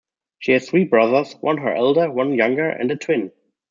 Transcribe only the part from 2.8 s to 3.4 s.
a twin.